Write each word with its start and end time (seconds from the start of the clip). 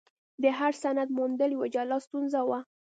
د 0.43 0.45
هر 0.59 0.73
سند 0.83 1.09
موندل 1.17 1.49
یوه 1.57 1.67
جلا 1.75 1.97
ستونزه 2.05 2.41
وه. 2.49 2.59